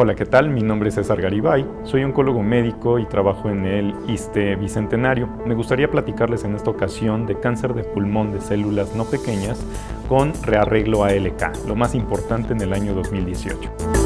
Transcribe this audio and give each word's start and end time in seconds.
Hola, 0.00 0.14
¿qué 0.14 0.26
tal? 0.26 0.48
Mi 0.50 0.62
nombre 0.62 0.90
es 0.90 0.94
César 0.94 1.20
Garibay, 1.20 1.66
soy 1.82 2.04
oncólogo 2.04 2.40
médico 2.40 3.00
y 3.00 3.06
trabajo 3.06 3.50
en 3.50 3.66
el 3.66 3.92
ISTE 4.06 4.54
Bicentenario. 4.54 5.26
Me 5.44 5.56
gustaría 5.56 5.90
platicarles 5.90 6.44
en 6.44 6.54
esta 6.54 6.70
ocasión 6.70 7.26
de 7.26 7.40
cáncer 7.40 7.74
de 7.74 7.82
pulmón 7.82 8.30
de 8.30 8.40
células 8.40 8.94
no 8.94 9.06
pequeñas 9.06 9.60
con 10.08 10.32
rearreglo 10.44 11.02
ALK, 11.02 11.66
lo 11.66 11.74
más 11.74 11.96
importante 11.96 12.52
en 12.52 12.60
el 12.60 12.74
año 12.74 12.94
2018. 12.94 13.97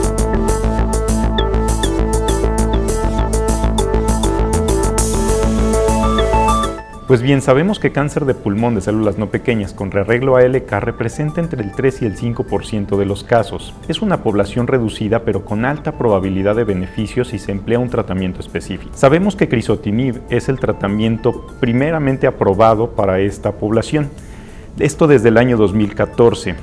Pues 7.13 7.21
bien, 7.21 7.43
sabemos 7.43 7.79
que 7.79 7.93
cáncer 7.93 8.25
de 8.25 8.33
pulmón 8.33 8.75
de 8.75 8.81
células 8.81 9.19
no 9.19 9.29
pequeñas 9.29 9.75
con 9.75 9.91
rearreglo 9.91 10.37
ALK 10.37 10.73
representa 10.81 11.43
entre 11.43 11.63
el 11.63 11.73
3 11.73 12.01
y 12.01 12.07
el 12.07 12.17
5% 12.17 12.97
de 12.97 13.05
los 13.05 13.23
casos. 13.23 13.75
Es 13.87 14.01
una 14.01 14.23
población 14.23 14.67
reducida 14.67 15.23
pero 15.23 15.45
con 15.45 15.67
alta 15.67 15.99
probabilidad 15.99 16.57
de 16.57 16.65
beneficios 16.65 17.29
si 17.29 17.39
se 17.39 17.53
emplea 17.53 17.79
un 17.79 17.91
tratamiento 17.91 18.41
específico. 18.41 18.93
Sabemos 18.95 19.37
que 19.37 19.51
crisotinib 19.51 20.23
es 20.31 20.49
el 20.49 20.59
tratamiento 20.59 21.49
primeramente 21.61 22.27
aprobado 22.27 22.93
para 22.93 23.21
esta 23.21 23.53
población. 23.53 24.09
Esto 24.79 25.07
desde 25.07 25.29
el 25.29 25.37
año 25.37 25.59
2014. 25.59 26.55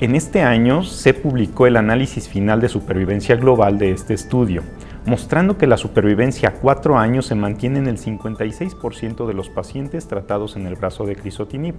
En 0.00 0.16
este 0.16 0.42
año 0.42 0.82
se 0.82 1.14
publicó 1.14 1.66
el 1.66 1.78
análisis 1.78 2.28
final 2.28 2.60
de 2.60 2.68
supervivencia 2.68 3.36
global 3.36 3.78
de 3.78 3.92
este 3.92 4.12
estudio 4.12 4.64
mostrando 5.06 5.58
que 5.58 5.66
la 5.66 5.76
supervivencia 5.76 6.48
a 6.48 6.52
cuatro 6.54 6.98
años 6.98 7.26
se 7.26 7.34
mantiene 7.34 7.78
en 7.78 7.88
el 7.88 7.98
56% 7.98 9.26
de 9.26 9.34
los 9.34 9.50
pacientes 9.50 10.08
tratados 10.08 10.56
en 10.56 10.66
el 10.66 10.76
brazo 10.76 11.04
de 11.04 11.16
crisotinib, 11.16 11.74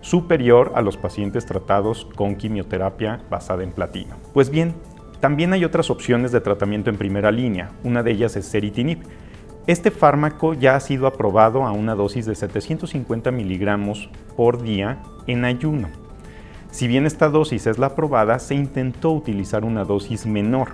superior 0.00 0.72
a 0.74 0.82
los 0.82 0.96
pacientes 0.96 1.46
tratados 1.46 2.06
con 2.14 2.36
quimioterapia 2.36 3.22
basada 3.30 3.62
en 3.62 3.72
platino. 3.72 4.16
Pues 4.34 4.50
bien, 4.50 4.74
también 5.20 5.52
hay 5.52 5.64
otras 5.64 5.90
opciones 5.90 6.30
de 6.30 6.40
tratamiento 6.40 6.90
en 6.90 6.96
primera 6.96 7.32
línea, 7.32 7.72
una 7.84 8.02
de 8.02 8.12
ellas 8.12 8.36
es 8.36 8.50
ceritinib. 8.50 8.98
Este 9.66 9.90
fármaco 9.90 10.54
ya 10.54 10.76
ha 10.76 10.80
sido 10.80 11.06
aprobado 11.06 11.64
a 11.64 11.72
una 11.72 11.94
dosis 11.94 12.24
de 12.26 12.34
750 12.34 13.30
miligramos 13.30 14.08
por 14.36 14.62
día 14.62 15.02
en 15.26 15.44
ayuno. 15.44 15.88
Si 16.70 16.86
bien 16.86 17.06
esta 17.06 17.28
dosis 17.28 17.66
es 17.66 17.78
la 17.78 17.86
aprobada, 17.88 18.38
se 18.38 18.54
intentó 18.54 19.10
utilizar 19.10 19.64
una 19.64 19.84
dosis 19.84 20.26
menor, 20.26 20.72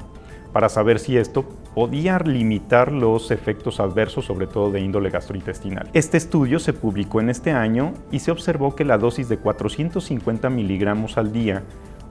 para 0.55 0.69
saber 0.69 1.01
si 1.01 1.17
esto 1.17 1.45
podía 1.75 2.21
limitar 2.21 2.93
los 2.93 3.33
efectos 3.33 3.81
adversos, 3.81 4.25
sobre 4.27 4.47
todo 4.47 4.71
de 4.71 4.81
índole 4.81 5.11
gastrointestinal. 5.11 5.91
Este 5.95 6.17
estudio 6.17 6.61
se 6.61 6.73
publicó 6.73 7.21
en 7.21 7.29
este 7.29 7.51
año 7.51 7.93
y 8.13 8.21
se 8.21 8.31
observó 8.31 8.77
que 8.77 8.85
la 8.85 8.97
dosis 8.97 9.29
de 9.29 9.37
450 9.37 10.49
miligramos 10.51 11.19
al 11.19 11.33
día 11.33 11.65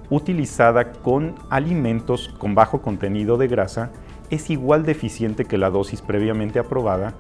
utilizada 0.10 0.92
con 0.92 1.36
alimentos 1.50 2.36
con 2.38 2.54
bajo 2.54 2.82
contenido 2.82 3.38
de 3.38 3.48
grasa 3.48 3.92
es 4.30 4.50
igual 4.50 4.84
de 4.84 4.92
eficiente 4.92 5.46
que 5.46 5.58
la 5.58 5.70
dosis 5.70 6.02
previamente 6.02 6.60
aprobada 6.60 7.14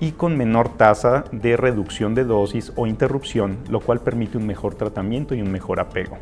y 0.00 0.12
con 0.12 0.38
menor 0.38 0.78
tasa 0.78 1.24
de 1.30 1.58
reducción 1.58 2.14
de 2.14 2.24
dosis 2.24 2.72
o 2.76 2.86
interrupción, 2.86 3.58
lo 3.68 3.80
cual 3.80 4.00
permite 4.00 4.38
un 4.38 4.46
mejor 4.46 4.76
tratamiento 4.76 5.34
y 5.34 5.42
un 5.42 5.52
mejor 5.52 5.78
apego 5.78 6.16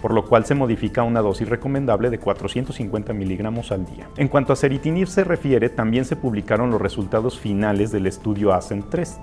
por 0.00 0.12
lo 0.12 0.24
cual 0.24 0.44
se 0.44 0.54
modifica 0.54 1.02
una 1.02 1.20
dosis 1.20 1.48
recomendable 1.48 2.10
de 2.10 2.18
450 2.18 3.12
miligramos 3.12 3.72
al 3.72 3.86
día. 3.86 4.08
En 4.16 4.28
cuanto 4.28 4.52
a 4.52 4.56
ceritinib 4.56 5.08
se 5.08 5.24
refiere, 5.24 5.68
también 5.68 6.04
se 6.04 6.16
publicaron 6.16 6.70
los 6.70 6.80
resultados 6.80 7.38
finales 7.38 7.92
del 7.92 8.06
estudio 8.06 8.52
ASCENT 8.52 8.86
3, 8.90 9.20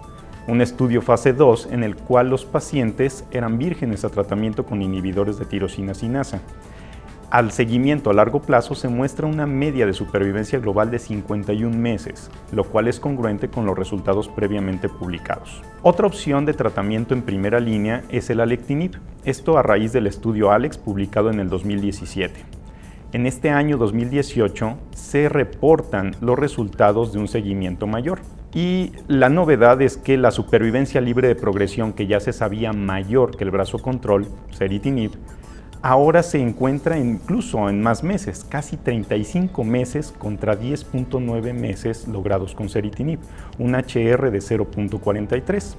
un 0.48 0.62
estudio 0.62 1.02
fase 1.02 1.34
2 1.34 1.70
en 1.72 1.84
el 1.84 1.96
cual 1.96 2.30
los 2.30 2.46
pacientes 2.46 3.26
eran 3.32 3.58
vírgenes 3.58 4.06
a 4.06 4.10
tratamiento 4.10 4.66
con 4.66 4.82
inhibidores 4.82 5.38
de 5.38 5.46
tirosina 5.46 5.94
sinasa. 5.94 6.42
Al 7.30 7.52
seguimiento 7.52 8.10
a 8.10 8.14
largo 8.14 8.42
plazo 8.42 8.74
se 8.74 8.88
muestra 8.88 9.28
una 9.28 9.46
media 9.46 9.86
de 9.86 9.92
supervivencia 9.92 10.60
global 10.60 10.90
de 10.90 10.98
51 10.98 11.78
meses, 11.78 12.32
lo 12.54 12.64
cual 12.64 12.88
es 12.88 13.02
congruente 13.02 13.50
con 13.50 13.66
los 13.66 13.78
resultados 13.78 14.30
previamente 14.30 14.88
publicados. 14.88 15.62
Otra 15.82 16.08
opción 16.08 16.46
de 16.46 16.54
tratamiento 16.54 17.14
en 17.14 17.24
primera 17.24 17.60
línea 17.60 18.04
es 18.08 18.30
el 18.30 18.40
alectinib, 18.40 18.92
esto 19.26 19.58
a 19.58 19.62
raíz 19.62 19.92
del 19.92 20.08
estudio 20.08 20.52
ALEX 20.52 20.78
publicado 20.78 21.30
en 21.30 21.42
el 21.42 21.50
2017. 21.50 22.46
En 23.12 23.26
este 23.26 23.50
año 23.50 23.78
2018 23.78 24.78
se 24.96 25.28
reportan 25.28 26.16
los 26.22 26.40
resultados 26.40 27.12
de 27.12 27.20
un 27.20 27.28
seguimiento 27.28 27.88
mayor. 27.88 28.22
Y 28.54 28.94
la 29.08 29.30
novedad 29.30 29.82
es 29.82 29.98
que 29.98 30.18
la 30.18 30.32
supervivencia 30.32 31.02
libre 31.02 31.28
de 31.28 31.36
progresión, 31.36 31.92
que 31.92 32.08
ya 32.08 32.22
se 32.22 32.32
sabía 32.32 32.72
mayor 32.72 33.36
que 33.36 33.44
el 33.44 33.52
brazo 33.52 33.80
control, 33.80 34.28
ceritinib, 34.58 35.12
ahora 35.82 36.24
se 36.24 36.42
encuentra 36.42 36.98
incluso 36.98 37.70
en 37.70 37.82
más 37.82 38.04
meses, 38.04 38.46
casi 38.48 38.78
35 38.78 39.64
meses 39.64 40.14
contra 40.18 40.60
10.9 40.60 41.54
meses 41.54 42.08
logrados 42.08 42.56
con 42.56 42.70
ceritinib, 42.70 43.20
un 43.60 43.76
HR 43.76 44.32
de 44.32 44.40
0.43. 44.40 45.76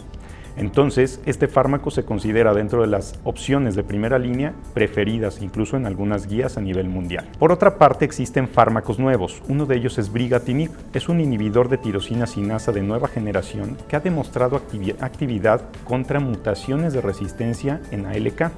Entonces, 0.58 1.20
este 1.24 1.46
fármaco 1.46 1.92
se 1.92 2.04
considera 2.04 2.52
dentro 2.52 2.80
de 2.80 2.88
las 2.88 3.14
opciones 3.22 3.76
de 3.76 3.84
primera 3.84 4.18
línea 4.18 4.54
preferidas 4.74 5.40
incluso 5.40 5.76
en 5.76 5.86
algunas 5.86 6.26
guías 6.26 6.56
a 6.56 6.60
nivel 6.60 6.88
mundial. 6.88 7.28
Por 7.38 7.52
otra 7.52 7.78
parte, 7.78 8.04
existen 8.04 8.48
fármacos 8.48 8.98
nuevos. 8.98 9.40
Uno 9.48 9.66
de 9.66 9.76
ellos 9.76 9.98
es 9.98 10.12
brigatinib. 10.12 10.72
Es 10.92 11.08
un 11.08 11.20
inhibidor 11.20 11.68
de 11.68 11.78
tirosina 11.78 12.26
sinasa 12.26 12.72
de 12.72 12.82
nueva 12.82 13.06
generación 13.06 13.76
que 13.88 13.94
ha 13.94 14.00
demostrado 14.00 14.60
actividad 15.00 15.62
contra 15.84 16.18
mutaciones 16.18 16.92
de 16.92 17.02
resistencia 17.02 17.80
en 17.92 18.06
ALK. 18.06 18.50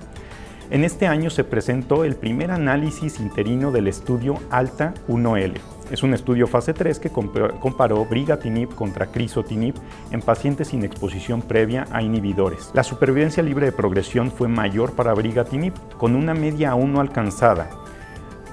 En 0.70 0.84
este 0.84 1.08
año 1.08 1.30
se 1.30 1.42
presentó 1.42 2.04
el 2.04 2.14
primer 2.14 2.52
análisis 2.52 3.18
interino 3.18 3.72
del 3.72 3.88
estudio 3.88 4.38
ALTA 4.50 4.94
1L. 5.08 5.54
Es 5.90 6.04
un 6.04 6.14
estudio 6.14 6.46
fase 6.46 6.72
3 6.72 7.00
que 7.00 7.10
comparó 7.10 8.04
brigatinib 8.04 8.72
contra 8.76 9.06
crisotinib 9.06 9.74
en 10.12 10.22
pacientes 10.22 10.68
sin 10.68 10.84
exposición 10.84 11.42
previa 11.42 11.88
a 11.90 12.02
inhibidores. 12.02 12.70
La 12.72 12.84
supervivencia 12.84 13.42
libre 13.42 13.66
de 13.66 13.72
progresión 13.72 14.30
fue 14.30 14.46
mayor 14.46 14.92
para 14.92 15.12
brigatinib, 15.12 15.72
con 15.98 16.14
una 16.14 16.34
media 16.34 16.70
aún 16.70 16.92
no 16.92 17.00
alcanzada, 17.00 17.68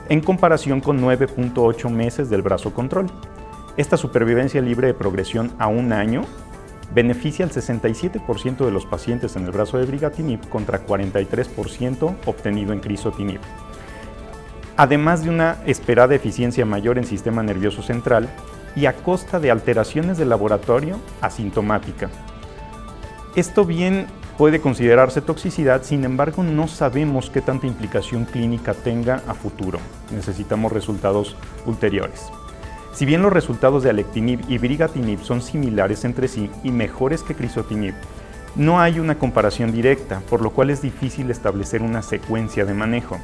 en 0.10 0.22
comparación 0.22 0.82
con 0.82 1.00
9.8 1.00 1.88
meses 1.92 2.32
del 2.32 2.42
brazo 2.42 2.74
control. 2.74 3.06
Esta 3.78 3.96
supervivencia 3.96 4.60
libre 4.60 4.88
de 4.88 4.96
progresión 4.96 5.52
a 5.60 5.68
un 5.68 5.94
año 5.94 6.24
beneficia 6.94 7.46
al 7.46 7.52
67% 7.52 8.66
de 8.66 8.72
los 8.72 8.86
pacientes 8.86 9.36
en 9.36 9.46
el 9.46 9.52
brazo 9.52 9.78
de 9.78 9.86
brigatinib 9.86 10.48
contra 10.50 10.86
43% 10.86 12.16
obtenido 12.26 12.74
en 12.74 12.80
crisotinib. 12.80 13.40
Además 14.78 15.24
de 15.24 15.30
una 15.30 15.58
esperada 15.66 16.16
eficiencia 16.16 16.66
mayor 16.66 16.98
en 16.98 17.06
sistema 17.06 17.44
nervioso 17.44 17.82
central 17.82 18.30
y 18.76 18.86
a 18.86 18.94
costa 18.94 19.40
de 19.40 19.50
alteraciones 19.50 20.18
del 20.18 20.30
laboratorio 20.30 21.00
asintomática. 21.20 22.10
Esto 23.36 23.66
bien 23.66 24.06
puede 24.38 24.62
considerarse 24.62 25.22
toxicidad, 25.22 25.84
sin 25.84 26.04
embargo 26.04 26.44
no 26.44 26.68
sabemos 26.68 27.32
qué 27.32 27.42
tanta 27.42 27.66
implicación 27.66 28.26
clínica 28.26 28.76
tenga 28.76 29.24
a 29.28 29.34
futuro. 29.34 29.80
Necesitamos 30.12 30.72
resultados 30.72 31.36
ulteriores. 31.66 32.32
Si 32.94 33.06
bien 33.06 33.22
los 33.22 33.34
resultados 33.34 33.84
de 33.84 33.90
alectinib 33.90 34.40
y 34.48 34.58
brigatinib 34.58 35.22
son 35.24 35.42
similares 35.42 36.04
entre 36.06 36.28
sí 36.28 36.50
y 36.64 36.72
mejores 36.72 37.24
que 37.24 37.36
crisotinib, 37.36 37.94
no 38.56 38.80
hay 38.80 39.00
una 39.00 39.20
comparación 39.20 39.72
directa, 39.72 40.22
por 40.30 40.42
lo 40.42 40.50
cual 40.50 40.72
es 40.72 40.82
difícil 40.82 41.30
establecer 41.30 41.84
una 41.84 42.02
secuencia 42.02 42.66
de 42.66 42.74
manejo. 42.74 43.20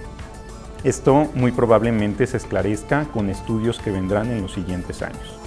Esto 0.83 1.29
muy 1.33 1.51
probablemente 1.51 2.27
se 2.27 2.37
esclarezca 2.37 3.05
con 3.05 3.29
estudios 3.29 3.79
que 3.79 3.89
vendrán 3.89 4.29
en 4.29 4.41
los 4.41 4.53
siguientes 4.53 5.01
años. 5.01 5.39